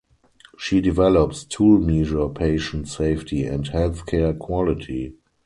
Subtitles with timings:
[0.57, 5.13] She develops tool measure patient safety and healthcare quality.